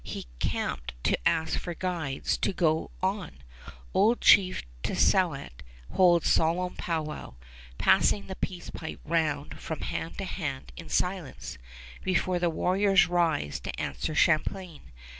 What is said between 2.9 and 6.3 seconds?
on. Old Chief Tessouat holds